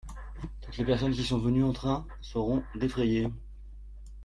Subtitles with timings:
[0.61, 3.29] Toutes les personnes qui sont venus en train seront défrayées.